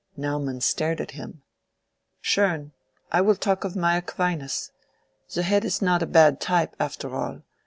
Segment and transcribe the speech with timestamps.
[0.17, 1.43] Naumann stared at him.
[2.23, 2.71] "Schön!
[3.11, 4.71] I will talk of my Aquinas.
[5.35, 7.43] The head is not a bad type, after all.